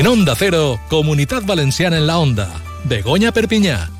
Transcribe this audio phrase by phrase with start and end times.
[0.00, 2.48] En Onda Cero, Comunidad Valenciana en la Onda.
[2.84, 3.90] Begoña Perpiñá.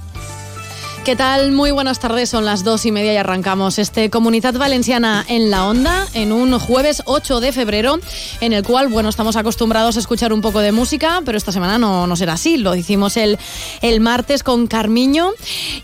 [1.05, 1.51] ¿Qué tal?
[1.51, 5.67] Muy buenas tardes, son las dos y media y arrancamos este Comunidad Valenciana en la
[5.67, 7.99] Onda en un jueves 8 de febrero
[8.43, 11.79] en el cual, bueno, estamos acostumbrados a escuchar un poco de música, pero esta semana
[11.79, 13.39] no, no será así, lo hicimos el,
[13.81, 15.31] el martes con Carmiño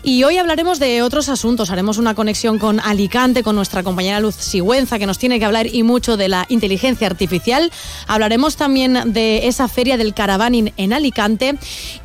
[0.03, 4.35] y hoy hablaremos de otros asuntos, haremos una conexión con Alicante, con nuestra compañera Luz
[4.35, 7.71] Sigüenza que nos tiene que hablar y mucho de la inteligencia artificial,
[8.05, 11.55] hablaremos también de esa feria del caravaning en Alicante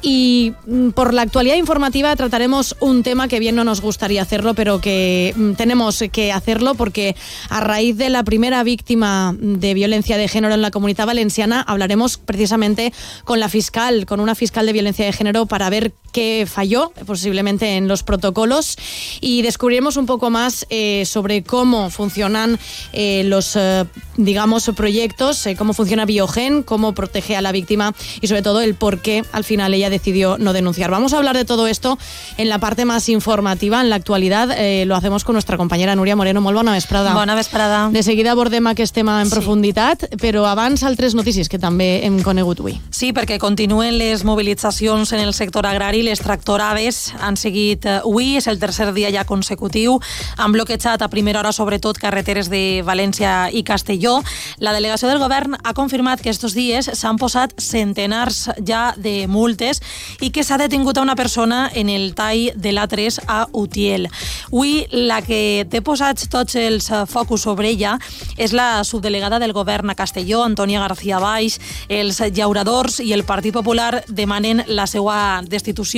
[0.00, 4.54] y mm, por la actualidad informativa trataremos un tema que bien no nos gustaría hacerlo,
[4.54, 7.16] pero que mm, tenemos que hacerlo porque
[7.48, 12.18] a raíz de la primera víctima de violencia de género en la comunidad valenciana hablaremos
[12.18, 12.92] precisamente
[13.24, 17.76] con la fiscal, con una fiscal de violencia de género para ver qué falló posiblemente
[17.76, 18.76] en los protocolos
[19.20, 22.58] y descubriremos un poco más eh, sobre cómo funcionan
[22.92, 23.84] eh, los, eh,
[24.16, 28.74] digamos, proyectos, eh, cómo funciona Biogen, cómo protege a la víctima y sobre todo el
[28.74, 30.90] por qué al final ella decidió no denunciar.
[30.90, 31.98] Vamos a hablar de todo esto
[32.36, 34.50] en la parte más informativa, en la actualidad.
[34.56, 36.40] Eh, lo hacemos con nuestra compañera Núria Moreno.
[36.40, 37.14] Molt bona vesprada.
[37.14, 37.88] Bona vesprada.
[37.90, 39.34] De seguida abordem aquest tema en Sí.
[39.36, 42.80] profunditat, però abans altres notícies que també hem conegut avui.
[42.90, 46.01] Sí, perquè continuen les mobilitzacions en el sector agrari.
[46.02, 50.00] Les tractorades han seguit eh, avui, és el tercer dia ja consecutiu.
[50.42, 54.16] Han bloquejat a primera hora, sobretot, carreteres de València i Castelló.
[54.58, 59.78] La delegació del govern ha confirmat que estos dies s'han posat centenars ja de multes
[60.18, 64.08] i que s'ha detingut a una persona en el tall de l'A3 a Utiel.
[64.50, 67.94] Avui, la que té posats tots els eh, focus sobre ella
[68.36, 71.60] és la subdelegada del govern a Castelló, Antònia García Baix.
[71.86, 75.91] Els llauradors i el Partit Popular demanen la seva destitució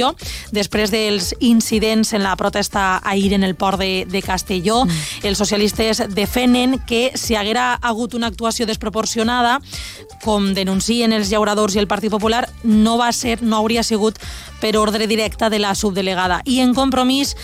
[0.53, 4.85] després dels incidents en la protesta ahir en el port de, de Castelló.
[4.85, 5.27] Mm.
[5.31, 9.61] Els socialistes defenen que si haguera hagut una actuació desproporcionada,
[10.25, 14.19] com denuncien els llauradors i el Partit Popular, no va ser, no hauria sigut
[14.61, 16.41] per ordre directe de la subdelegada.
[16.45, 17.35] I en compromís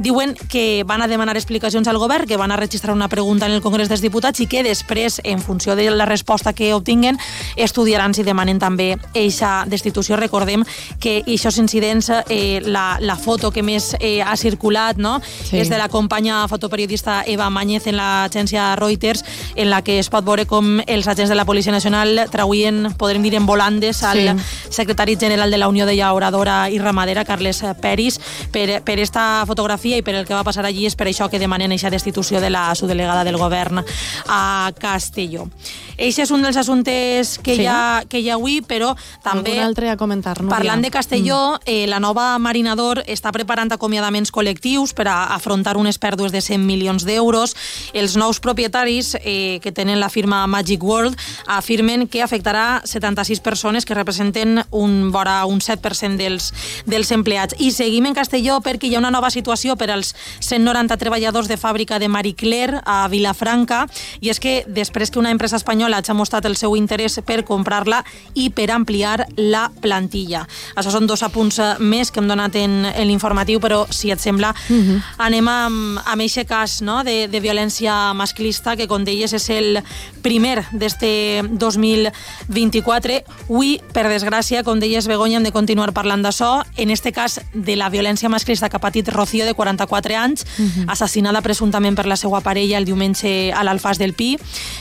[0.00, 3.52] diuen que van a demanar explicacions al govern, que van a registrar una pregunta en
[3.52, 7.18] el Congrés dels Diputats i que després, en funció de la resposta que obtinguen,
[7.56, 10.16] estudiaran si demanen també eixa destitució.
[10.16, 10.64] Recordem
[10.98, 15.18] que aquests incidents, eh, la, la foto que més eh, ha circulat no?
[15.20, 15.58] Sí.
[15.60, 19.24] és de la companya fotoperiodista Eva Mañez en l'agència Reuters,
[19.54, 23.22] en la que es pot veure com els agents de la Policia Nacional trauien, podrem
[23.22, 24.28] dir, en volandes al Sí.
[24.70, 28.20] secretari general de la Unió de Llauradora i Ramadera, Carles Peris,
[28.52, 31.38] per, per esta fotografia i per el que va passar allí és per això que
[31.38, 33.82] demanen aquesta destitució de la subdelegada del govern
[34.28, 35.48] a Castelló.
[36.00, 37.62] Eixe és un dels assumptes que, Sí.
[37.62, 39.50] hi, ha, que hi ha avui, però també...
[39.52, 40.56] Algun altre a comentar, Núria?
[40.56, 41.58] Parlant de Castelló, Mm.
[41.66, 46.64] eh, la nova Marinador està preparant acomiadaments col·lectius per a afrontar unes pèrdues de 100
[46.64, 47.54] milions d'euros.
[47.92, 53.84] Els nous propietaris eh, que tenen la firma Magic World afirmen que afectarà 76 persones
[53.84, 56.52] que representen un, vora un 7% dels,
[56.86, 57.54] dels empleats.
[57.58, 61.58] I seguim en Castelló perquè hi ha una nova situació per als 190 treballadors de
[61.60, 63.86] fàbrica de Marie Claire a Vilafranca
[64.20, 68.02] i és que després que una empresa espanyola hagi mostrat el seu interès per comprar-la
[68.34, 70.46] i per ampliar la plantilla.
[70.74, 74.20] Això són dos apunts eh, més que hem donat en, en l'informatiu, però si et
[74.20, 74.54] sembla
[75.18, 77.00] anem amb, amb aquest cas no?
[77.04, 79.80] de, de violència masclista que, com deies, és el
[80.24, 83.20] primer d'este 2024.
[83.48, 86.62] Avui, per desgràcia, com deies, Begoña, hem de continuar parlant d'això.
[86.76, 90.46] En este cas, de la violència masclista que ha patit Rocío, de 44 anys,
[90.88, 94.32] assassinada presumptament per la seva parella el diumenge a l'Alfàs del Pi.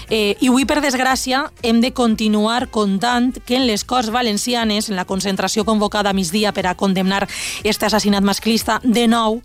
[0.08, 4.96] Eh, I avui, per desgràcia, hem de continuar contant que en les Corts Valencianes, en
[4.96, 7.28] la concentració convocada a migdia per a condemnar
[7.64, 9.42] este assassinat masclista, de nou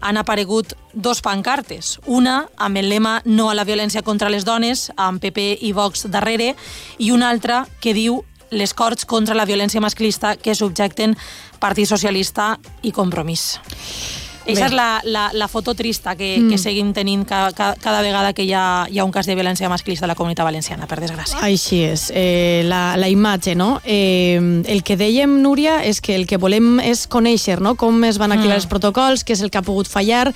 [0.00, 1.98] han aparegut dos pancartes.
[2.06, 6.06] Una amb el lema No a la violència contra les dones, amb PP i Vox
[6.12, 6.54] darrere,
[6.98, 11.16] i una altra que diu les Corts contra la violència masclista que subjecten
[11.58, 13.56] Partit Socialista i Compromís.
[14.46, 14.54] Bé.
[14.66, 16.50] és la, la, la foto trista que, mm.
[16.50, 19.34] que seguim tenint ca, ca, cada vegada que hi ha, hi ha un cas de
[19.34, 21.40] violència masclista a la comunitat valenciana, per desgràcia.
[21.44, 23.80] Així és, eh, la, la imatge, no?
[23.84, 27.74] Eh, el que dèiem, Núria, és que el que volem és conèixer no?
[27.76, 28.60] com es van activar Mm.
[28.62, 30.30] els protocols, què és el que ha pogut fallar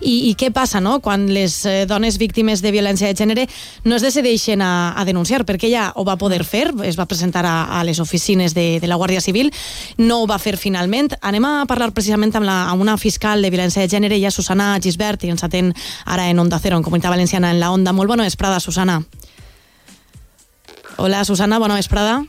[0.00, 0.98] i, i què passa no?
[1.00, 3.46] quan les eh, dones víctimes de violència de gènere
[3.84, 7.44] no es decideixen a, a denunciar, perquè ella ho va poder fer, es va presentar
[7.46, 9.52] a, a les oficines de, de la Guàrdia Civil,
[9.98, 11.12] no ho va fer finalment.
[11.22, 14.72] Anem a parlar precisament amb, la, amb una fiscal de violència de gènere, ja Susana
[14.82, 15.70] Gisbert, i ens atén
[16.04, 17.92] ara en Onda Cero, en Comunitat Valenciana, en la Onda.
[17.92, 19.02] Molt bona vesprada, Susana.
[20.96, 22.22] Hola, Susana, bona vesprada.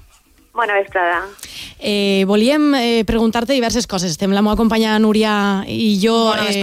[0.53, 1.23] Bona vesprada.
[1.85, 4.11] Eh, volíem eh, preguntar-te diverses coses.
[4.11, 6.61] Estem la meva companya Núria i jo eh,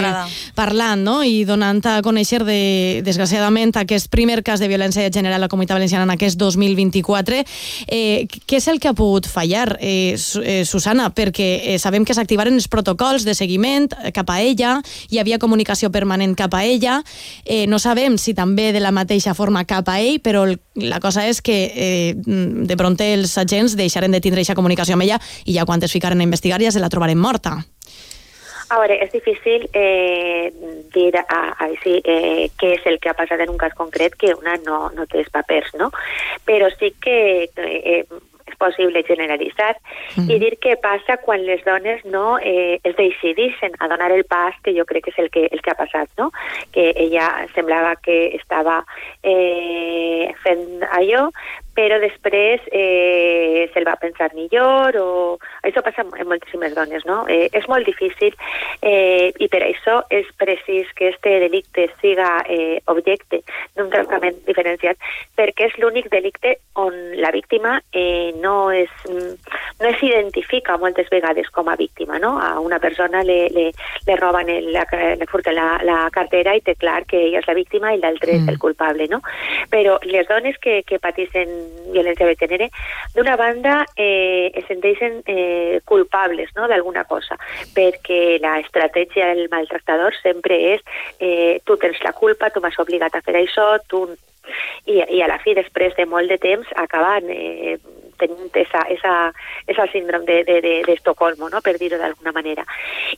[0.54, 1.16] parlant no?
[1.26, 5.48] i donant a conèixer, de, desgraciadament, aquest primer cas de violència de gènere a la
[5.50, 7.42] Comunitat Valenciana en aquest 2024.
[7.90, 11.10] Eh, què és el que ha pogut fallar, eh, eh, Susana?
[11.10, 14.78] Perquè eh, sabem que s'activaren els protocols de seguiment cap a ella,
[15.10, 17.00] hi havia comunicació permanent cap a ella,
[17.44, 20.46] eh, no sabem si també de la mateixa forma cap a ell, però
[20.80, 25.08] la cosa és que eh, de pronte els agents deixaren de tindre aquesta comunicació amb
[25.08, 27.58] ella i ja quan es ficaren a investigar ja se la trobarem morta.
[28.70, 30.52] A veure, és difícil eh,
[30.94, 34.14] dir a, a, sí, eh, què és el que ha passat en un cas concret
[34.14, 35.88] que una no, no té els papers, no?
[36.46, 37.16] Però sí que
[37.50, 38.04] eh,
[38.50, 40.30] és possible generalitzar mm -hmm.
[40.30, 44.54] i dir què passa quan les dones no eh, es decideixen a donar el pas,
[44.62, 46.30] que jo crec que és el que, el que ha passat, no?
[46.72, 48.84] Que ella semblava que estava
[49.22, 51.30] eh, fent allò,
[51.74, 55.10] però després eh, se'l va pensar millor o...
[55.66, 57.22] Això passa en moltíssimes dones, no?
[57.30, 58.34] Eh, és molt difícil
[58.82, 63.42] eh, i per això és precís que este delicte siga eh, objecte
[63.76, 64.98] d'un tractament diferenciat
[65.38, 71.50] perquè és l'únic delicte on la víctima eh, no, és, no es identifica moltes vegades
[71.54, 72.36] com a víctima, no?
[72.40, 73.70] A una persona le, le,
[74.06, 77.48] le roben, el, la, le furten la, la cartera i té clar que ella és
[77.50, 78.42] la víctima i l'altre mm.
[78.42, 79.20] és el culpable, no?
[79.70, 81.59] Però les dones que, que pateixen
[81.90, 82.70] violència de gènere,
[83.14, 87.38] d'una banda eh, es senteixen eh, culpables no, d'alguna cosa,
[87.76, 90.84] perquè la estratègia del maltractador sempre és
[91.18, 94.06] eh, tu tens la culpa, tu m'has obligat a fer això, tu...
[94.88, 97.76] I, I a la fi, després de molt de temps, acaben eh,
[98.20, 99.14] tenint esa, esa,
[99.66, 101.62] esa síndrome de, de, de, de Estocolmo, no?
[101.64, 102.64] per dir-ho d'alguna manera.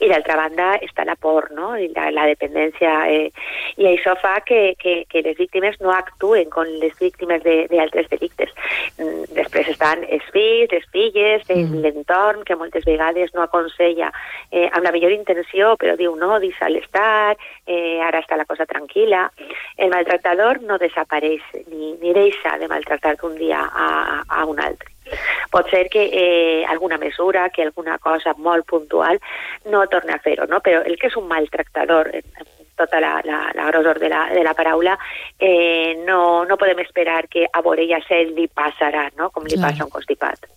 [0.01, 1.75] I d'altra banda està la por, no?
[1.77, 3.31] I la, la dependència, eh,
[3.77, 8.17] i això fa que, que, que les víctimes no actuen com les víctimes d'altres de,
[8.17, 8.53] delictes.
[8.99, 11.83] Mm, després estan els fills, les filles, mm.
[11.85, 14.13] l'entorn, que moltes vegades no aconsella
[14.51, 18.69] eh, amb la millor intenció, però diu no, deixa l'estat, eh, ara està la cosa
[18.69, 19.27] tranquil·la.
[19.79, 24.92] El maltractador no desapareix ni, ni deixa de maltractar d'un dia a, a un altre.
[25.53, 29.21] Pot ser que eh, alguna mesura, que alguna cosa molt puntual
[29.71, 30.61] no torni a fer-ho, no?
[30.65, 32.11] però el que és un maltractador,
[32.77, 34.99] tota la, la, la grosor de la, de la paraula,
[35.39, 39.31] eh, no, no podem esperar que a Borella se li passarà, no?
[39.31, 39.71] com li Clar.
[39.71, 40.49] passa un constipat.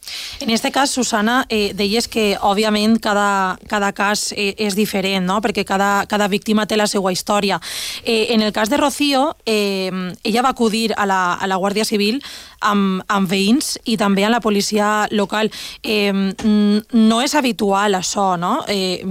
[0.41, 5.39] En este cas, Susana, eh, deies que, òbviament, cada, cada cas eh, és diferent, no?
[5.41, 7.59] perquè cada, cada víctima té la seva història.
[8.03, 9.91] Eh, en el cas de Rocío, eh,
[10.23, 12.21] ella va acudir a la, a la Guàrdia Civil
[12.61, 15.51] amb, amb veïns i també a la policia local.
[15.83, 18.57] Eh, no és habitual això, no?
[18.67, 19.03] Eh,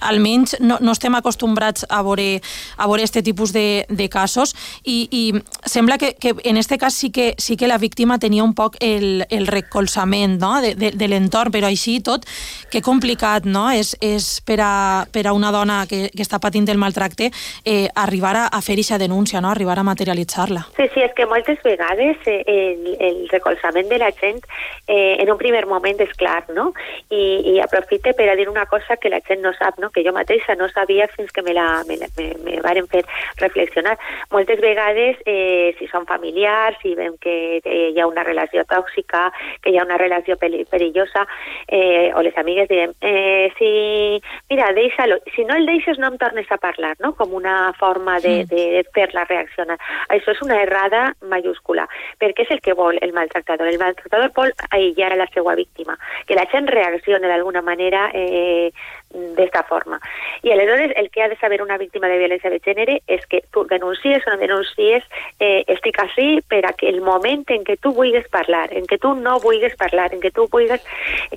[0.00, 2.40] almenys no, no estem acostumbrats a veure,
[2.76, 4.54] a veure este tipus de, de casos
[4.84, 5.22] i, i
[5.64, 8.76] sembla que, que en este cas sí que, sí que la víctima tenia un poc
[8.80, 10.60] el, el recolzament no?
[10.62, 12.26] de, de, de l'entorn, però així tot,
[12.72, 13.68] que complicat no?
[13.70, 17.30] és, és per, a, per a una dona que, que està patint el maltracte
[17.64, 19.50] eh, arribar a, a fer aquesta denúncia, no?
[19.50, 20.66] arribar a materialitzar-la.
[20.76, 24.40] Sí, sí, és que moltes vegades eh, el, el recolzament de la gent
[24.86, 26.72] eh, en un primer moment és clar, no?
[27.10, 29.90] I, i aprofite per a dir una cosa que la gent no sap, no?
[29.90, 33.04] que jo mateixa no sabia fins que me la, me, me, me varen fer
[33.40, 33.96] reflexionar.
[34.30, 39.28] Moltes vegades, eh, si són familiars, si veiem que eh, hi ha una relació tòxica,
[39.62, 41.26] que hi ha una relació perillosa,
[41.66, 43.70] eh, o les amigues direm, eh, si,
[44.50, 47.14] mira, deixa-lo, si no el deixes no em tornes a parlar, no?
[47.16, 49.78] com una forma de, de, de fer-la reaccionar.
[50.14, 51.88] Això és una errada mayúscula,
[52.20, 53.68] perquè és el que vol el maltractador.
[53.68, 58.70] El maltractador vol aïllar a la seva víctima, que la gent reaccioni d'alguna manera eh,
[59.10, 60.00] d'esta forma.
[60.42, 63.42] I aleshores el que ha de saber una víctima de violència de gènere és que
[63.52, 65.04] tu denuncies o no denuncies,
[65.40, 68.98] eh, estic així per a que el moment en què tu vulguis parlar, en què
[69.00, 70.84] tu no vulguis parlar, en què tu vulguis...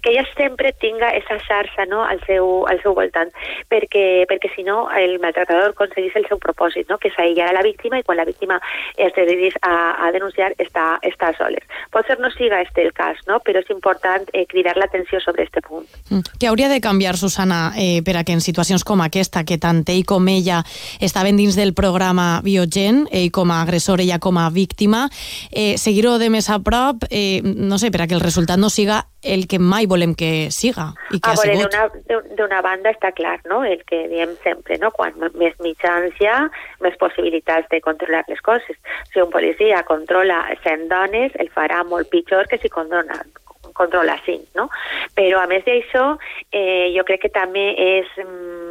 [0.01, 3.31] que ella sempre tinga esa xarxa no, al, seu, al seu voltant,
[3.69, 7.57] perquè, perquè si no el maltratador aconseguís el seu propòsit, no, que és aïllar a
[7.59, 8.59] la víctima i quan la víctima
[8.97, 11.63] es decidís a, a denunciar està, està soles.
[11.91, 13.39] Pot ser no siga este el cas, no?
[13.45, 15.87] però és important eh, cridar l'atenció sobre este punt.
[16.09, 16.37] Mm.
[16.41, 19.83] Què hauria de canviar, Susana, eh, per a que en situacions com aquesta, que tant
[19.91, 20.61] ell com ella
[20.99, 25.07] estaven dins del programa Biogen, ell com a agressor, ella com a víctima,
[25.51, 28.69] eh, seguir-ho de més a prop, eh, no sé, per a que el resultat no
[28.69, 31.75] siga el que mai volem que siga i que a ha sigut.
[32.37, 33.63] D'una banda està clar, no?
[33.63, 34.91] el que diem sempre, no?
[34.95, 36.39] quan més mitjans hi ha,
[36.81, 38.77] més possibilitats de controlar les coses.
[39.13, 43.21] Si un policia controla 100 dones, el farà molt pitjor que si controla,
[43.77, 44.69] controla 5, no?
[45.17, 46.15] Però a més d'això,
[46.51, 48.61] eh, jo crec que també és mm,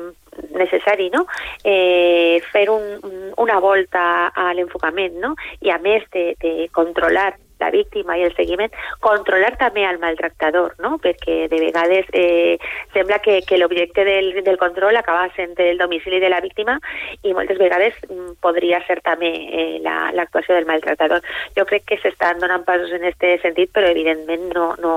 [0.57, 1.27] necessari no?
[1.65, 4.03] eh, fer un, una volta
[4.35, 5.35] a l'enfocament no?
[5.61, 8.73] i a més de, de controlar la víctima i el seguiment,
[9.05, 10.97] controlar també el maltractador, no?
[11.03, 12.59] perquè de vegades eh,
[12.95, 16.77] sembla que, que l'objecte del, control acaba sent el domicili de la víctima
[17.23, 21.25] i moltes vegades mm, podria ser també eh, l'actuació la, del maltractador.
[21.57, 24.95] Jo crec que s'estan donant passos en aquest sentit, però evidentment no, no,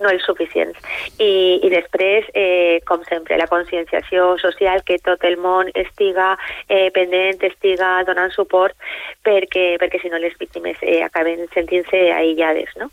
[0.00, 0.78] no els suficients.
[1.18, 6.34] I, i després, eh, la conscienciació social, que tot el món estiga
[6.68, 8.76] eh, pendent, estiga donant suport,
[9.24, 12.90] perquè, perquè si no les víctimes eh, acaben sentint-se aïllades, no?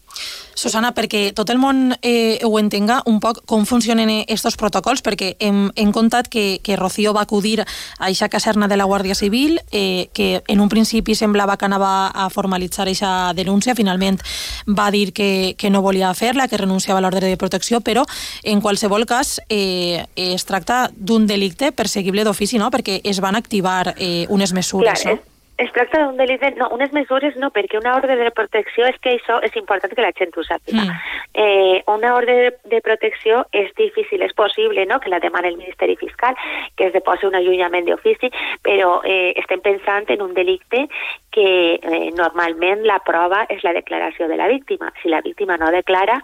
[0.61, 5.31] Susana, perquè tot el món eh, ho entenga un poc com funcionen aquests protocols, perquè
[5.41, 7.65] hem, hem contat que, que Rocío va acudir a
[7.97, 12.29] aquesta caserna de la Guàrdia Civil, eh, que en un principi semblava que anava a
[12.29, 14.19] formalitzar aquesta denúncia, finalment
[14.67, 18.05] va dir que, que no volia fer-la, que renunciava a l'ordre de protecció, però
[18.43, 22.69] en qualsevol cas eh, es tracta d'un delicte perseguible d'ofici, no?
[22.69, 25.01] perquè es van activar eh, unes mesures.
[25.01, 25.30] Clar, no?
[25.61, 29.15] Es tracta d'un delit, no, unes mesures no, perquè una ordre de protecció és que
[29.17, 30.87] això és important que la gent ho sàpiga.
[30.87, 31.19] Mm.
[31.43, 35.59] Eh, una ordre de, de protecció és difícil, és possible no, que la demani el
[35.59, 36.37] Ministeri Fiscal,
[36.75, 38.31] que es deposi un allunyament d'ofici,
[38.65, 40.87] però eh, estem pensant en un delicte
[41.31, 44.91] que eh, normalment la prova és la declaració de la víctima.
[45.01, 46.19] Si la víctima no declara,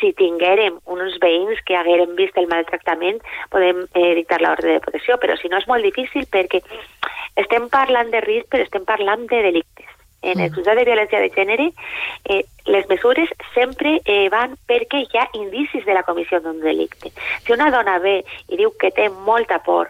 [0.00, 3.22] si tinguérem uns veïns que haguérem vist el maltractament,
[3.54, 6.60] podem eh, dictar l'ordre de protecció, però si no és molt difícil perquè
[7.36, 9.96] estem parlant de risc, però estem parlant de delictes.
[10.22, 11.70] En el jutjat de violència de gènere,
[12.28, 17.12] eh, les mesures sempre eh, van perquè hi ha indicis de la comissió d'un delicte.
[17.46, 18.18] Si una dona ve
[18.48, 19.88] i diu que té molta por,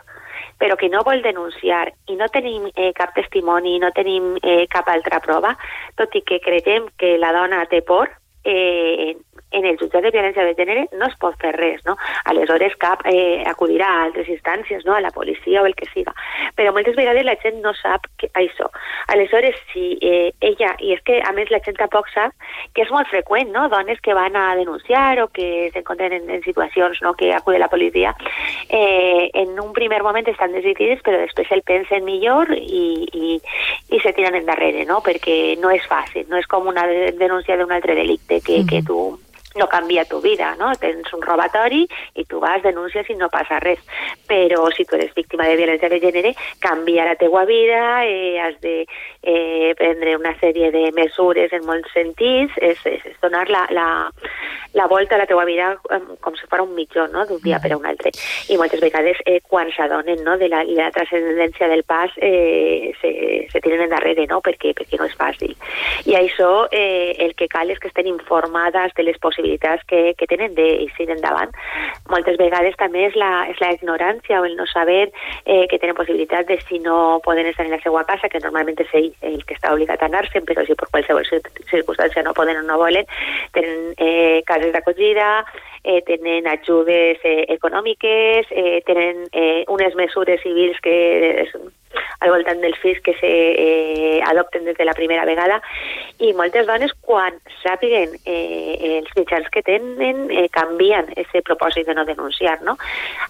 [0.61, 4.89] però que no vol denunciar i no tenim eh, cap testimoni, no tenim eh, cap
[4.93, 5.57] altra prova,
[5.99, 8.13] tot i que creiem que la dona té por,
[8.45, 9.17] eh,
[9.51, 11.97] en el jutjat de violència de gènere no es pot fer res, no?
[12.31, 14.95] Aleshores cap eh, acudirà a altres instàncies, no?
[14.95, 16.15] a la policia o el que siga.
[16.57, 18.71] Però moltes vegades la gent no sap que, això.
[19.11, 23.09] Aleshores, si eh, ella, i és que a més la gent tampoc que és molt
[23.11, 23.69] freqüent, no?
[23.69, 27.15] Dones que van a denunciar o que s'encontren en, en situacions no?
[27.15, 28.15] que acude la policia,
[28.69, 33.41] eh, en un primer moment estan decidides, però després el pensen millor i, i,
[33.91, 35.01] i se tiren endarrere, no?
[35.05, 38.69] Perquè no és fàcil, no és com una denúncia d'un altre delicte que, mm -hmm.
[38.69, 39.19] que tu
[39.57, 40.71] no canvia tu vida, no?
[40.79, 41.83] Tens un robatori
[42.15, 43.81] i tu vas, denúncies i no passa res.
[44.29, 48.61] Però si tu eres víctima de violència de gènere, canvia la teua vida, eh, has
[48.61, 48.87] de
[49.23, 53.89] eh, prendre una sèrie de mesures en molts sentits, és, és, és donar la, la,
[54.79, 57.73] la volta a la teua vida com si fos un mitjó, no?, d'un dia per
[57.75, 58.15] a un altre.
[58.49, 63.13] I moltes vegades, eh, quan s'adonen no, de la, la transcendència del pas, eh, se,
[63.51, 65.57] se tiren endarrere, no?, perquè, perquè no és fàcil.
[66.07, 70.15] I això, eh, el que cal és que estem informades de les possibilitats possibilitats que,
[70.19, 71.53] que tenen d'eixir endavant.
[72.11, 75.11] Moltes vegades també és la, és la ignorància o el no saber
[75.45, 78.79] eh, que tenen possibilitat de si no poden estar en la seva casa, que normalment
[78.81, 81.27] és ell el que està obligat a anar-se'n, però si per qualsevol
[81.71, 83.09] circumstància no poden o no volen,
[83.57, 85.45] tenen eh, cases d'acollida,
[85.85, 91.49] eh, tenen ajudes eh, econòmiques, eh, tenen eh, unes mesures civils que
[92.21, 94.21] al voltant dels fills que se eh,
[94.61, 95.61] des de la primera vegada
[96.19, 101.95] i moltes dones quan sàpiguen eh, els mitjans que tenen eh, canvien aquest propòsit de
[101.97, 102.77] no denunciar no?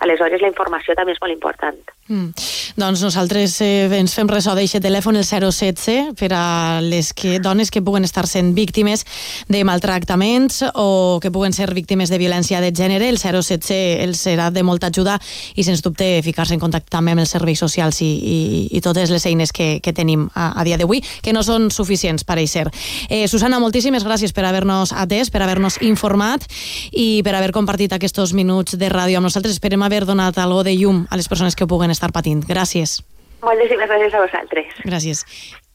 [0.00, 2.32] aleshores la informació també és molt important mm.
[2.80, 6.44] Doncs nosaltres eh, ens fem ressò d'aquest telèfon el 016 per a
[6.82, 9.04] les que, dones que puguen estar sent víctimes
[9.48, 14.50] de maltractaments o que puguen ser víctimes de violència de gènere el 016 els serà
[14.54, 15.18] de molta ajuda
[15.54, 19.12] i sens dubte ficar-se en contacte també amb els serveis socials i, i i, totes
[19.12, 22.66] les eines que, que tenim a, a dia d'avui, que no són suficients, pareixer.
[23.08, 26.46] Eh, Susana, moltíssimes gràcies per haver-nos atès, per haver-nos informat
[26.92, 29.56] i per haver compartit aquests minuts de ràdio amb nosaltres.
[29.56, 32.44] Esperem haver donat algo de llum a les persones que puguen estar patint.
[32.48, 33.00] Gràcies.
[33.40, 34.78] Moltíssimes gràcies a vosaltres.
[34.84, 35.24] Gràcies.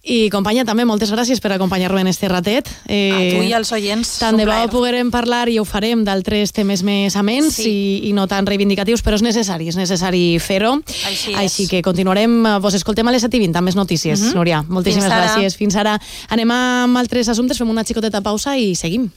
[0.05, 2.69] I companya, també moltes gràcies per acompanyar-me en este ratet.
[2.85, 4.11] Eh, a tu i als oients.
[4.21, 7.71] Tant de bo poguerem parlar i ho farem d'altres temes més amens sí.
[7.71, 10.75] i, i no tan reivindicatius, però és necessari, és necessari fer-ho.
[11.09, 14.23] Així, Així que continuarem, vos escoltem a les 7 i 20 amb més notícies, uh
[14.23, 14.31] mhm.
[14.31, 14.35] -huh.
[14.35, 14.63] Núria.
[14.67, 15.57] Moltíssimes Fins gràcies.
[15.57, 15.99] Fins ara.
[16.29, 19.09] Anem amb altres assumptes, fem una xicoteta pausa i seguim.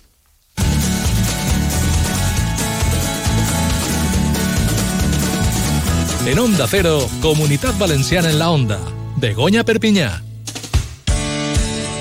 [6.25, 8.79] En Onda Cero, Comunitat Valenciana en la Onda.
[9.17, 10.28] Begoña Perpiñá.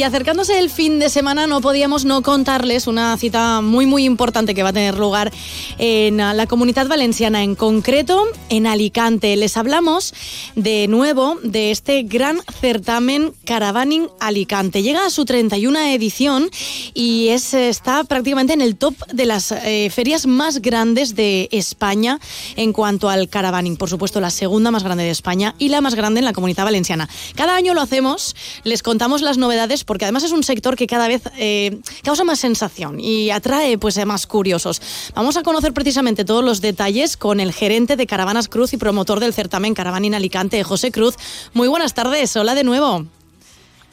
[0.00, 4.54] Y acercándose el fin de semana no podíamos no contarles una cita muy muy importante
[4.54, 5.30] que va a tener lugar
[5.76, 9.36] en la comunidad valenciana, en concreto en Alicante.
[9.36, 10.14] Les hablamos
[10.56, 14.82] de nuevo de este gran certamen Caravaning Alicante.
[14.82, 16.48] Llega a su 31 edición
[16.94, 22.20] y es, está prácticamente en el top de las eh, ferias más grandes de España
[22.56, 23.76] en cuanto al caravaning.
[23.76, 26.64] Por supuesto, la segunda más grande de España y la más grande en la comunidad
[26.64, 27.06] valenciana.
[27.34, 31.08] Cada año lo hacemos, les contamos las novedades porque además es un sector que cada
[31.08, 34.80] vez eh, causa más sensación y atrae pues a más curiosos.
[35.16, 39.18] Vamos a conocer precisamente todos los detalles con el gerente de Caravanas Cruz y promotor
[39.18, 41.16] del certamen Caravaning Alicante, José Cruz.
[41.54, 43.04] Muy buenas tardes, hola de nuevo.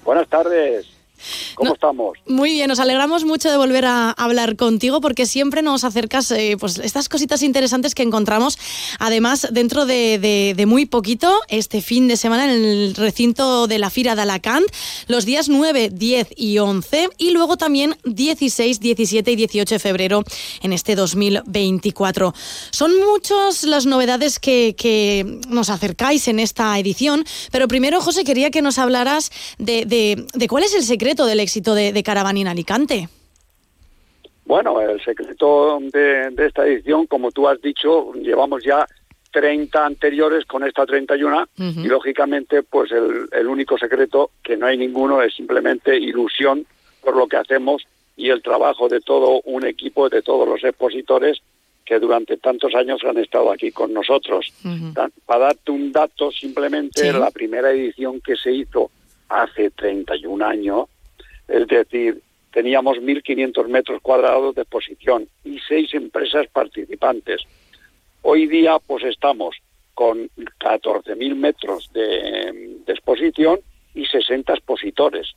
[0.05, 0.96] Buenas tardes.
[1.55, 2.17] ¿Cómo estamos?
[2.27, 6.55] Muy bien, nos alegramos mucho de volver a hablar contigo porque siempre nos acercas eh,
[6.59, 8.57] pues estas cositas interesantes que encontramos.
[8.99, 14.15] Además, dentro de, muy poquito, este fin de semana en el recinto de la Fira
[14.15, 14.67] de Alacant,
[15.07, 20.23] los días 9, 10 y 11 y luego también 16, 17 y 18 de febrero
[20.61, 22.33] en este 2024.
[22.71, 24.75] Son muchas las novedades que,
[25.49, 30.63] nos acercáis en esta edición, pero primero, José, quería que nos hablaras de, de cuál
[30.63, 33.09] es el secreto del éxito de, de en Alicante?
[34.45, 38.85] Bueno, el secreto de, esta edición, como tú has dicho, llevamos ya
[39.31, 44.77] 30 anteriores con esta 31 y lógicamente pues el, el, único secreto que no hay
[44.77, 46.65] ninguno es simplemente ilusión
[47.01, 47.85] por lo que hacemos
[48.15, 51.41] y el trabajo de todo un equipo, de todos los expositores
[51.85, 54.53] que durante tantos años han estado aquí con nosotros.
[55.25, 58.91] Para darte un dato, simplemente la primera edición que se hizo
[59.29, 60.85] hace 31 años
[61.47, 67.41] es decir, teníamos 1.500 metros cuadrados de exposición y seis empresas participantes.
[68.21, 69.55] Hoy día, pues estamos
[69.93, 73.59] con 14.000 metros de, exposición
[73.93, 75.33] y 60 expositores,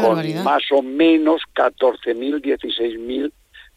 [0.00, 3.32] con más o menos 14.000, 16.000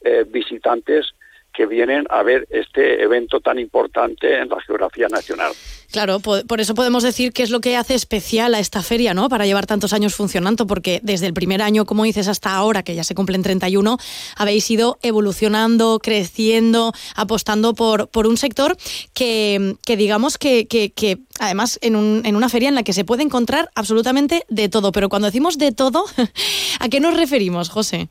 [0.06, 1.13] eh, visitantes
[1.54, 5.54] que vienen a ver este evento tan importante en la geografía nacional.
[5.92, 9.30] Claro, por, eso podemos decir que es lo que hace especial a esta feria, ¿no?
[9.30, 12.96] Para llevar tantos años funcionando, porque desde el primer año, como dices, hasta ahora, que
[12.96, 14.00] ya se cumplen 31,
[14.36, 18.76] habéis ido evolucionando, creciendo, apostando por, por un sector
[19.13, 23.06] que, que digamos que, que, además en, un, en una feria en la que se
[23.06, 24.92] puede encontrar absolutamente de todo.
[24.92, 26.06] Pero cuando decimos de todo,
[26.80, 28.10] ¿a qué nos referimos, José?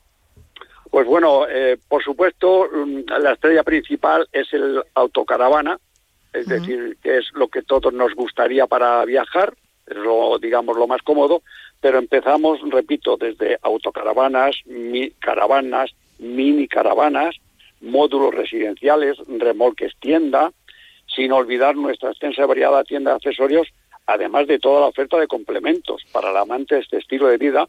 [0.92, 5.78] Pues bueno, eh, por supuesto, mm, la estrella principal es el autocaravana,
[6.34, 9.54] es decir, que es lo que todos nos gustaría para viajar,
[9.86, 11.40] es lo, digamos, lo más cómodo,
[11.80, 17.36] pero empezamos, repito, desde autocaravanas, mi, caravanas, mini caravanas,
[17.80, 20.52] módulos residenciales, remolques tienda,
[21.06, 23.68] sin olvidar nuestra extensa y variada tienda de accesorios,
[24.04, 27.66] además de toda la oferta de complementos para el amante de este estilo de vida,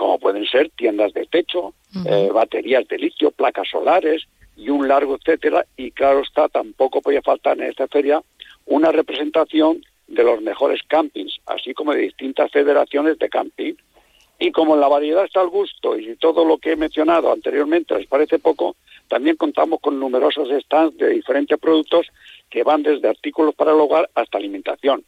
[0.00, 1.74] como pueden ser tiendas de techo,
[2.06, 5.66] eh, baterías de litio, placas solares y un largo etcétera.
[5.76, 8.22] Y claro está, tampoco podía faltar en esta feria
[8.64, 13.74] una representación de los mejores campings, así como de distintas federaciones de camping.
[14.38, 18.06] Y como la variedad está al gusto y todo lo que he mencionado anteriormente les
[18.06, 22.06] parece poco, también contamos con numerosos stands de diferentes productos
[22.48, 25.04] que van desde artículos para el hogar hasta alimentación.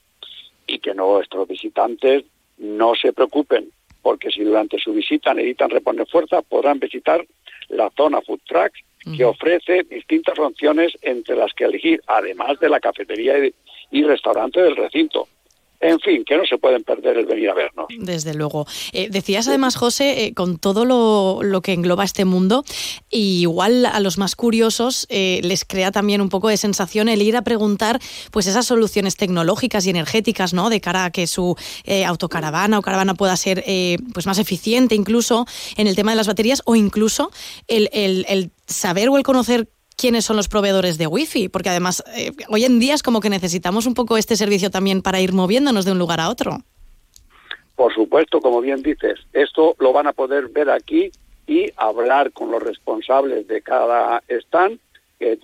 [0.66, 2.24] Y que nuestros visitantes
[2.59, 3.70] no se preocupen,
[4.02, 7.24] porque si durante su visita necesitan reponer fuerza, podrán visitar
[7.68, 8.80] la zona Food Trucks,
[9.16, 13.34] que ofrece distintas opciones entre las que elegir, además de la cafetería
[13.90, 15.26] y restaurante del recinto.
[15.83, 17.87] En fin, que no se pueden perder el venir a vernos.
[17.99, 18.66] Desde luego.
[18.92, 22.64] Eh, decías además, José, eh, con todo lo, que engloba este mundo,
[23.11, 27.37] igual a los más curiosos eh, les crea también un poco de sensación el ir
[27.37, 27.99] a preguntar
[28.31, 30.71] pues esas soluciones tecnológicas y energéticas, ¿no?
[30.71, 31.57] De cara a que su
[32.07, 33.64] autocaravana o caravana pueda ser
[34.14, 37.33] pues más eficiente, incluso en el tema de las baterías, o incluso
[37.66, 42.33] el, el saber o el conocer quiénes son los proveedores de wifi, porque además eh,
[42.48, 45.85] hoy en día es como que necesitamos un poco este servicio también para ir moviéndonos
[45.85, 46.59] de un lugar a otro.
[47.76, 51.11] Por supuesto, como bien dices, esto lo van a poder ver aquí
[51.46, 54.78] y hablar con los responsables de cada stand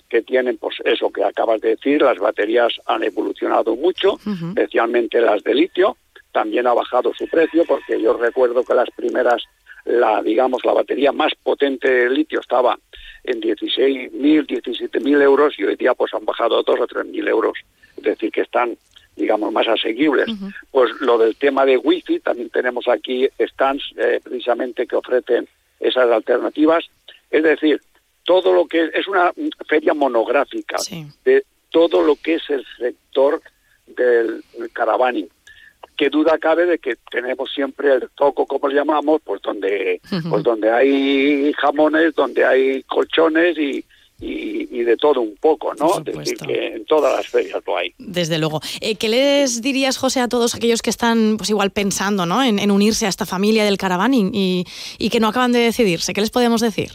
[0.08, 5.42] que, tienen, pues eso que acabas de decir, las baterías han evolucionado mucho, especialmente las
[5.44, 5.96] de litio,
[6.32, 9.42] también ha bajado su precio, porque yo recuerdo que las primeras,
[9.88, 12.78] la digamos, la batería más potente de litio estaba
[13.24, 14.12] en 16.000,
[14.46, 17.58] 17.000 euros y hoy día pues han bajado a 2 o 3.000 euros.
[17.96, 18.76] Es decir, que están,
[19.16, 20.28] digamos, más asequibles.
[20.70, 25.48] Pues lo del tema de wifi, también tenemos aquí stands eh, precisamente que ofrecen
[25.80, 26.84] esas alternativas.
[27.30, 27.80] Es decir,
[28.24, 29.32] todo lo que es, una
[29.66, 30.76] feria monográfica
[31.24, 33.40] de todo lo que es el sector
[33.86, 35.28] del caravaning.
[35.98, 40.44] Qué duda cabe de que tenemos siempre el toco, como le llamamos, pues donde, pues
[40.44, 43.84] donde hay jamones, donde hay colchones y,
[44.20, 45.98] y, de todo un poco, ¿no?
[45.98, 47.92] Es decir, que en todas las ferias lo hay.
[47.98, 48.60] Desde luego.
[48.80, 52.42] Eh, ¿Qué les dirías, José, a todos aquellos que están, pues igual pensando, ¿no?
[52.42, 54.64] En, unirse a esta familia del caravaning y,
[54.98, 56.12] y que no acaban de decidirse?
[56.14, 56.92] ¿Qué les podemos decir?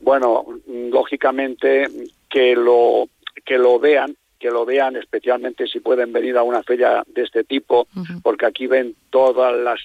[0.00, 1.88] Bueno, lógicamente
[2.28, 3.08] que lo
[3.44, 7.44] que lo vean, que lo vean especialmente si pueden venir a una feria de este
[7.44, 7.86] tipo,
[8.24, 9.78] porque aquí ven todas las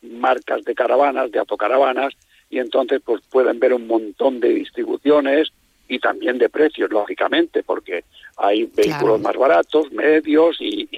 [0.00, 2.14] marcas de caravanas, de autocaravanas,
[2.48, 5.48] y entonces pues pueden ver un montón de distribuciones
[5.88, 8.04] y también de precios, lógicamente, porque
[8.36, 10.88] hay vehículos más baratos, medios y,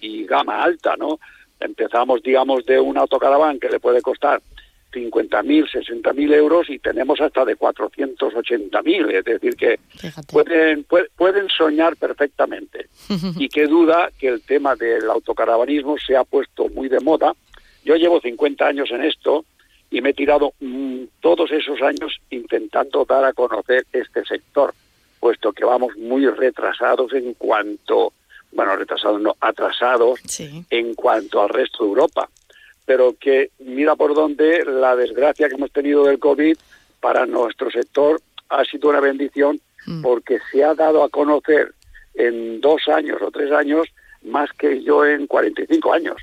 [0.00, 1.18] y, gama alta, ¿no?
[1.60, 4.40] Empezamos, digamos, de un autocaraván que le puede costar
[4.92, 9.78] 50.000, 60.000 euros y tenemos hasta de 480.000, es decir, que
[10.32, 10.84] pueden,
[11.16, 12.88] pueden soñar perfectamente.
[13.38, 17.34] y qué duda que el tema del autocaravanismo se ha puesto muy de moda.
[17.84, 19.44] Yo llevo 50 años en esto
[19.90, 24.74] y me he tirado mm, todos esos años intentando dar a conocer este sector,
[25.20, 28.12] puesto que vamos muy retrasados en cuanto,
[28.52, 30.20] bueno, retrasados no, atrasados
[30.70, 32.28] en cuanto al resto de Europa
[32.88, 36.56] pero que mira por dónde la desgracia que hemos tenido del COVID
[37.00, 40.00] para nuestro sector ha sido una bendición mm.
[40.00, 41.74] porque se ha dado a conocer
[42.14, 43.88] en dos años o tres años
[44.22, 46.16] más que yo en 45 años.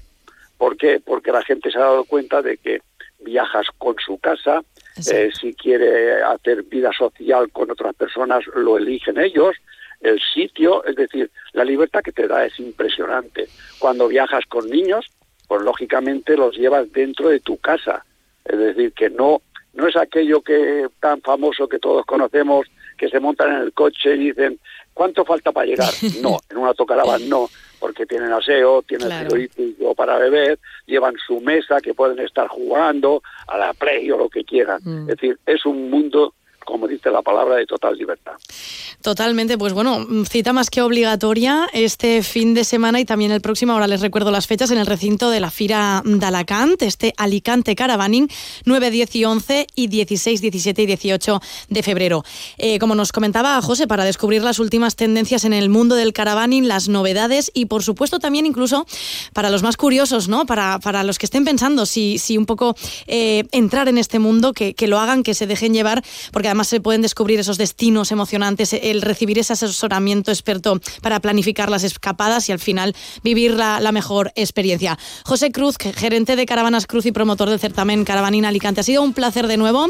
[0.57, 0.99] ¿Por qué?
[1.05, 2.81] Porque la gente se ha dado cuenta de que
[3.19, 4.63] viajas con su casa,
[5.11, 9.55] eh, si quiere hacer vida social con otras personas, lo eligen ellos,
[10.01, 13.47] el sitio, es decir, la libertad que te da es impresionante.
[13.77, 15.05] Cuando viajas con niños,
[15.47, 18.05] pues lógicamente los llevas dentro de tu casa.
[18.43, 19.41] Es decir, que no,
[19.73, 24.15] no es aquello que tan famoso que todos conocemos, que se montan en el coche
[24.15, 24.59] y dicen,
[24.93, 25.89] ¿cuánto falta para llegar?
[26.21, 29.95] No, en una autocaravana no, porque tienen aseo, tienen claro.
[29.95, 34.43] para beber, llevan su mesa que pueden estar jugando a la play o lo que
[34.43, 34.81] quieran.
[34.83, 35.09] Mm.
[35.09, 36.33] Es decir, es un mundo
[36.65, 38.33] como dice la palabra, de total libertad.
[39.01, 43.73] Totalmente, pues bueno, cita más que obligatoria este fin de semana y también el próximo,
[43.73, 47.75] ahora les recuerdo las fechas, en el recinto de la Fira de Alicante, este Alicante
[47.75, 48.27] Caravaning,
[48.65, 52.23] 9, 10 y 11 y 16, 17 y 18 de febrero.
[52.57, 56.67] Eh, como nos comentaba José, para descubrir las últimas tendencias en el mundo del caravaning,
[56.67, 58.87] las novedades y por supuesto también incluso
[59.33, 60.45] para los más curiosos, ¿no?
[60.45, 62.75] Para, para los que estén pensando si, si un poco
[63.07, 66.79] eh, entrar en este mundo, que, que lo hagan, que se dejen llevar, porque se
[66.79, 72.51] pueden descubrir esos destinos emocionantes, el recibir ese asesoramiento experto para planificar las escapadas y
[72.51, 74.97] al final vivir la, mejor experiencia.
[75.23, 78.81] José Cruz, gerente de Caravanas Cruz y promotor del certamen Caravanina Alicante.
[78.81, 79.87] Ha sido un placer de nuevo.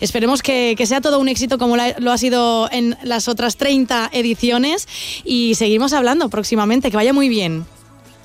[0.00, 4.88] Esperemos que, sea todo un éxito como lo ha sido en las otras 30 ediciones
[5.24, 6.90] y seguimos hablando próximamente.
[6.90, 7.77] Que vaya muy bien.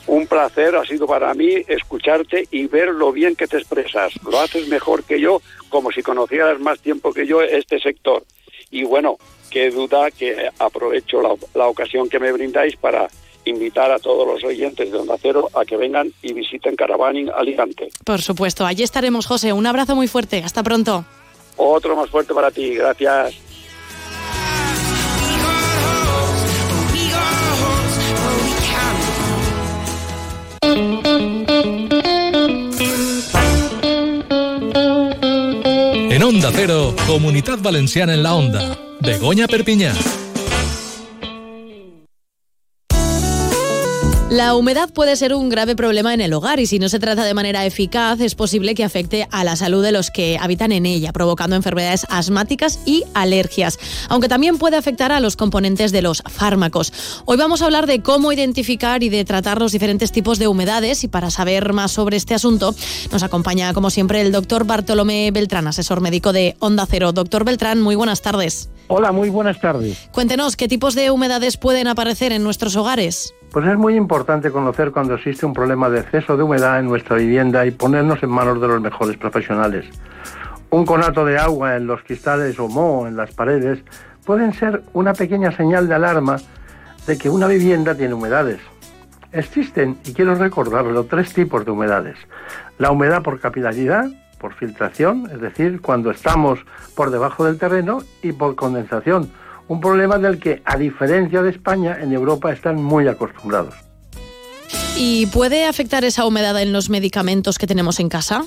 [0.07, 4.13] Un placer ha sido para mí escucharte y ver lo bien que te expresas.
[4.29, 8.23] Lo haces mejor que yo, como si conocieras más tiempo que yo este sector.
[8.69, 9.17] Y bueno,
[9.49, 11.21] qué duda que aprovecho
[11.53, 13.07] la, ocasión que me brindáis para
[13.45, 17.89] invitar a todos los oyentes de Onda Cero a que vengan y visiten Caravaning Alicante.
[18.05, 19.53] Por supuesto, allí estaremos, José.
[19.53, 20.41] Un abrazo muy fuerte.
[20.43, 21.05] Hasta pronto.
[21.55, 22.75] Otro más fuerte para ti.
[22.75, 23.52] Gracias.
[36.23, 38.77] Onda Cero, Comunidad Valenciana en la Onda.
[39.01, 40.22] Begoña Perpiñán.
[44.33, 47.23] La humedad puede ser un grave problema en el hogar y si no se trata
[47.23, 50.87] de manera eficaz es posible que afecte a la salud de los que habitan en
[50.87, 53.77] ella, provocando enfermedades asmáticas y alergias,
[54.09, 57.21] aunque también puede afectar a los componentes de los fármacos.
[57.25, 61.03] Hoy vamos a hablar de cómo identificar y de tratar los diferentes tipos de humedades
[61.03, 62.73] y para saber más sobre este asunto
[63.11, 67.11] nos acompaña como siempre el doctor Bartolomé Beltrán, asesor médico de Onda Cero.
[67.11, 68.71] Doctor Beltrán, muy buenas tardes.
[68.87, 69.97] Hola, muy buenas tardes.
[70.11, 73.33] Cuéntenos, ¿qué tipos de humedades pueden aparecer en nuestros hogares?
[73.53, 77.17] Pues es muy importante conocer cuando existe un problema de exceso de humedad en nuestra
[77.17, 79.85] vivienda y ponernos en manos de los mejores profesionales.
[80.71, 83.77] Un conato de agua en los cristales o moho en las paredes
[84.25, 86.37] pueden ser una pequeña señal de alarma
[87.05, 88.59] de que una vivienda tiene humedades.
[89.31, 92.17] Existen, y quiero recordarlo, tres tipos de humedades.
[92.79, 96.57] La humedad por capilaridad, por filtración, es decir, cuando estamos
[96.95, 99.29] por debajo del terreno, y por condensación,
[99.67, 103.73] un problema del que, a diferencia de España, en Europa están muy acostumbrados.
[104.97, 108.43] ¿Y puede afectar esa humedad en los medicamentos que tenemos en casa?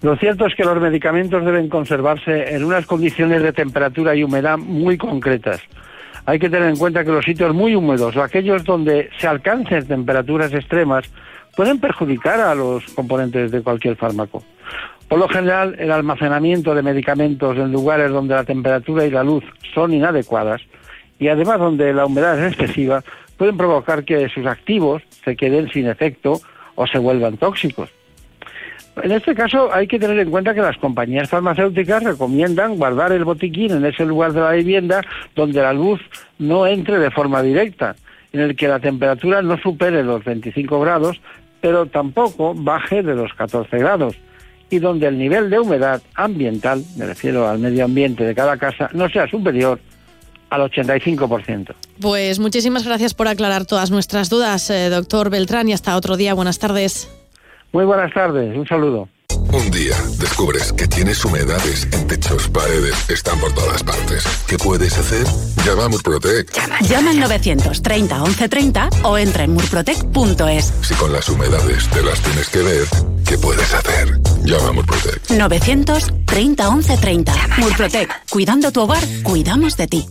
[0.00, 4.58] Lo cierto es que los medicamentos deben conservarse en unas condiciones de temperatura y humedad
[4.58, 5.60] muy concretas.
[6.24, 9.86] Hay que tener en cuenta que los sitios muy húmedos o aquellos donde se alcancen
[9.86, 11.04] temperaturas extremas
[11.56, 14.42] pueden perjudicar a los componentes de cualquier fármaco.
[15.12, 19.44] Por lo general, el almacenamiento de medicamentos en lugares donde la temperatura y la luz
[19.74, 20.62] son inadecuadas
[21.18, 23.04] y además donde la humedad es excesiva
[23.36, 26.40] pueden provocar que sus activos se queden sin efecto
[26.76, 27.90] o se vuelvan tóxicos.
[29.02, 33.26] En este caso hay que tener en cuenta que las compañías farmacéuticas recomiendan guardar el
[33.26, 35.02] botiquín en ese lugar de la vivienda
[35.36, 36.00] donde la luz
[36.38, 37.96] no entre de forma directa,
[38.32, 41.20] en el que la temperatura no supere los 25 grados,
[41.60, 44.16] pero tampoco baje de los 14 grados,
[44.72, 48.88] y donde el nivel de humedad ambiental, me refiero al medio ambiente de cada casa,
[48.94, 49.78] no sea superior
[50.48, 51.74] al 85%.
[52.00, 56.32] Pues muchísimas gracias por aclarar todas nuestras dudas, eh, doctor Beltrán, y hasta otro día.
[56.32, 57.10] Buenas tardes.
[57.72, 59.08] Muy buenas tardes, un saludo.
[59.52, 64.24] Un día descubres que tienes humedades en techos, paredes, están por todas partes.
[64.46, 65.26] ¿Qué puedes hacer?
[65.66, 66.50] Llama a Murprotec.
[66.54, 70.72] Llama, llama al 930 1130 o entra en murprotec.es.
[70.80, 72.86] Si con las humedades te las tienes que ver,
[73.32, 74.20] ¿qué puedes hacer?
[74.44, 75.30] Llama a Murprotec.
[75.30, 77.34] 930 1130.
[77.56, 78.28] Murprotec.
[78.28, 80.06] Cuidando tu hogar, cuidamos de ti.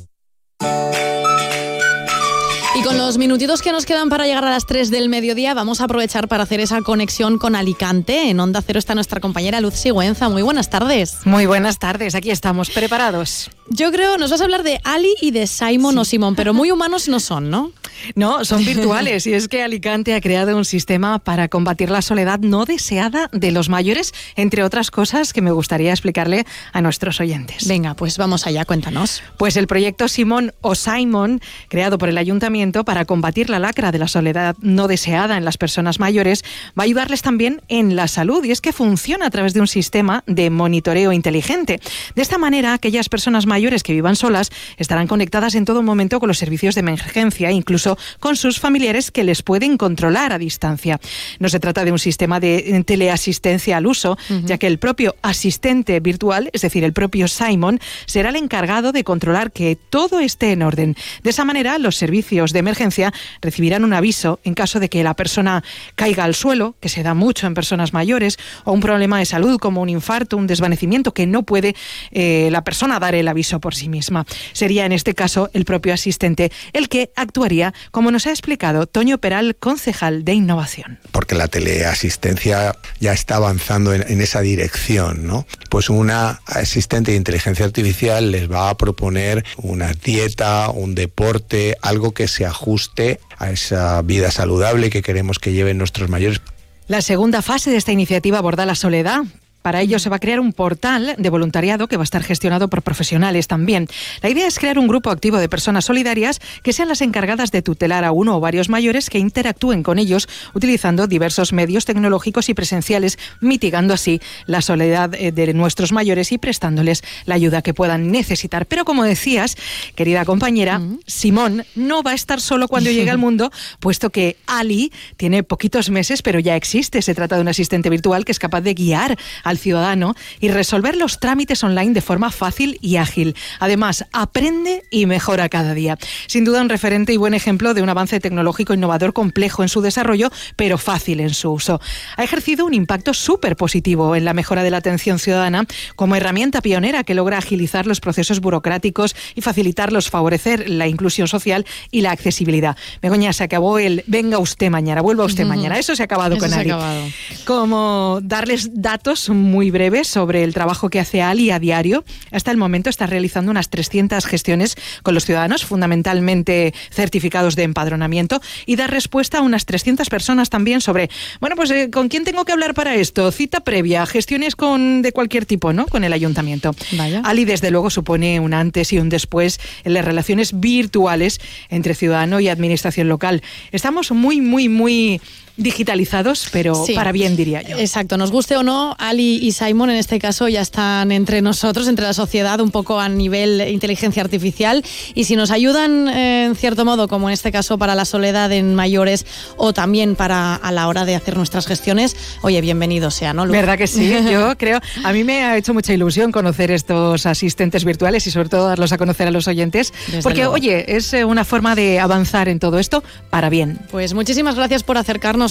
[2.74, 5.82] Y con los minutitos que nos quedan para llegar a las 3 del mediodía, vamos
[5.82, 8.30] a aprovechar para hacer esa conexión con Alicante.
[8.30, 10.28] En Onda Cero está nuestra compañera Luz Sigüenza.
[10.30, 11.18] Muy buenas tardes.
[11.26, 13.52] Muy buenas tardes, aquí estamos, preparados.
[13.74, 16.72] Yo creo, nos vas a hablar de Ali y de Simon o Simón, pero muy
[16.72, 17.72] humanos no son, ¿no?
[18.16, 19.28] No, son virtuales.
[19.28, 23.52] y es que Alicante ha creado un sistema para combatir la soledad no deseada de
[23.52, 27.68] los mayores, entre otras cosas que me gustaría explicarle a nuestros oyentes.
[27.68, 29.22] Venga, pues vamos allá, cuéntanos.
[29.38, 34.00] Pues el proyecto Simón o Simon, creado por el ayuntamiento, para combatir la lacra de
[34.00, 36.44] la soledad no deseada en las personas mayores
[36.78, 39.68] va a ayudarles también en la salud y es que funciona a través de un
[39.68, 41.80] sistema de monitoreo inteligente.
[42.16, 46.28] De esta manera, aquellas personas mayores que vivan solas estarán conectadas en todo momento con
[46.28, 51.00] los servicios de emergencia, incluso con sus familiares que les pueden controlar a distancia.
[51.39, 56.00] No se trata de un sistema de teleasistencia al uso, ya que el propio asistente
[56.00, 60.63] virtual, es decir, el propio Simon, será el encargado de controlar que todo esté en
[60.63, 60.95] orden.
[61.21, 65.13] De esa manera, los servicios de emergencia recibirán un aviso en caso de que la
[65.13, 65.63] persona
[65.95, 69.60] caiga al suelo, que se da mucho en personas mayores, o un problema de salud
[69.60, 71.76] como un infarto, un desvanecimiento, que no puede
[72.12, 74.26] eh, la persona dar el aviso por sí misma.
[74.54, 79.18] Sería en este caso el propio asistente el que actuaría, como nos ha explicado Toño
[79.18, 81.00] Peral, concejal de innovación.
[81.12, 85.46] Porque la teleasistencia ya está avanzando en, en esa dirección, ¿no?
[85.70, 92.14] Pues una asistente de inteligencia artificial les va a proponer una dieta, un deporte, algo
[92.14, 96.42] que se ajuste a esa vida saludable que queremos que lleven nuestros mayores.
[96.88, 99.22] La segunda fase de esta iniciativa aborda la soledad,
[99.62, 102.69] para ello se va a crear un portal de voluntariado que va a estar gestionado
[102.69, 103.88] por profesionales también.
[104.21, 107.62] La idea es crear un grupo activo de personas solidarias que sean las encargadas de
[107.62, 112.54] tutelar a uno o varios mayores que interactúen con ellos utilizando diversos medios tecnológicos y
[112.54, 118.12] presenciales, mitigando así la soledad eh, de nuestros mayores y prestándoles la ayuda que puedan
[118.12, 118.65] necesitar.
[118.65, 119.58] Pero como decías,
[119.95, 124.91] querida compañera, Simón no va a estar solo cuando llegue al mundo, puesto que Ali
[125.17, 127.02] tiene poquitos meses, pero ya existe.
[127.02, 130.50] Se trata de un asistente virtual que es capaz de guiar a al ciudadano y
[130.50, 133.36] resolver los trámites online de forma fácil y ágil.
[133.60, 135.98] Además, aprende y mejora cada día.
[136.28, 139.82] Sin duda un referente y buen ejemplo de un avance tecnológico innovador complejo en su
[139.82, 141.80] desarrollo, pero fácil en su uso.
[142.18, 146.62] Ha ejercido un impacto súper positivo en la mejora de la atención ciudadana como herramienta
[146.62, 152.12] pionera que logra agilizar los procesos burocráticos y facilitarlos, favorecer la inclusión social y la
[152.12, 152.78] accesibilidad.
[153.02, 155.78] Begoña, se acabó el venga usted mañana, vuelva usted mañana.
[155.78, 156.70] Eso se ha acabado Eso con Ari.
[156.70, 157.04] acabado.
[157.46, 162.04] Como darles datos muy breves sobre el trabajo que hace Ali a diario.
[162.32, 168.41] Hasta el momento está realizando unas 300 gestiones con los ciudadanos, fundamentalmente certificados de empadronamiento,
[168.65, 172.45] y da respuesta a unas 300 personas también sobre, bueno, pues eh, con quién tengo
[172.45, 175.86] que hablar para esto, cita previa, gestiones con de cualquier tipo, ¿no?
[175.88, 176.75] Con el ayuntamiento.
[177.23, 182.39] Ali desde luego supone un antes y un después en las relaciones virtuales entre ciudadano
[182.39, 183.41] y administración local.
[183.71, 185.21] Estamos muy, muy, muy
[185.62, 186.93] digitalizados, pero Sí.
[186.93, 187.78] para bien diría yo.
[187.78, 191.88] Exacto, nos guste o no, Ali y Simon en este caso ya están entre nosotros,
[191.88, 194.84] entre la sociedad, un poco a nivel inteligencia artificial.
[195.13, 198.52] Y si nos ayudan, eh, en cierto modo, como en este caso para la soledad
[198.52, 199.26] en mayores
[199.58, 203.45] o también para a la hora de hacer nuestras gestiones, oye, bienvenido sea, ¿no?
[203.45, 203.52] Lu?
[203.54, 204.12] ¿Verdad que sí?
[204.32, 208.50] Yo creo, a mí me ha hecho mucha ilusión conocer estos asistentes virtuales y sobre
[208.50, 210.54] todo darlos a conocer a los oyentes, Desde porque luego.
[210.56, 213.80] oye, es eh, una forma de avanzar en todo esto para bien.
[213.91, 214.97] Pues muchísimas gracias por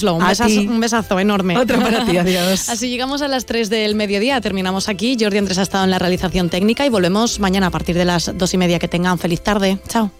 [0.03, 1.57] besazo, un besazo enorme.
[1.57, 2.69] Otro para ti, adiós.
[2.69, 4.41] Así llegamos a las 3 del mediodía.
[4.41, 5.17] Terminamos aquí.
[5.19, 8.37] Jordi Andrés ha estado en la realización técnica y volvemos mañana a partir de las
[8.37, 8.79] 2 y media.
[8.79, 9.79] Que tengan feliz tarde.
[9.89, 10.11] Chao.